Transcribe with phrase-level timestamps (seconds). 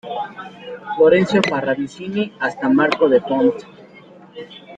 [0.97, 3.53] Florencio Parravicini hasta Marco de Pont.